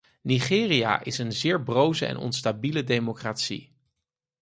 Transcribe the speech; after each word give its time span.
Nigeria 0.21 0.99
is 1.03 1.17
een 1.17 1.31
zeer 1.31 1.63
broze 1.63 2.05
en 2.05 2.17
onstabiele 2.17 2.83
democratie. 2.83 3.75